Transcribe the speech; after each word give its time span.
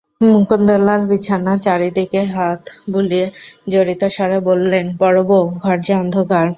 মুকুন্দলাল 0.27 1.01
বিছানার 1.09 1.57
চারি 1.65 1.89
দিকে 1.97 2.21
হাত 2.33 2.61
বুলিয়ে 2.93 3.25
জড়িতস্বরে 3.71 4.39
বললেন, 4.49 4.85
বড়োবউ, 4.99 5.39
ঘর 5.59 5.77
যে 5.85 5.93
অন্ধকার! 5.95 6.45